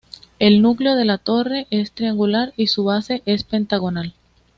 [0.39, 4.15] El núcleo de la torre es triangular, y su base es pentagonal.